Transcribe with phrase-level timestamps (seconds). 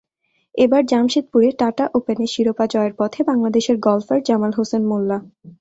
[0.55, 5.17] এবার জামশেদপুরে টাটা ওপেনে শিরোপা জয়ের পথে বাংলাদেশের গলফার জামাল হোসেন মোল্লা।